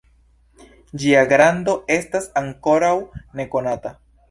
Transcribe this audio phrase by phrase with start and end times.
[1.03, 2.93] Ĝia grando estas ankoraŭ
[3.41, 3.97] nekonata.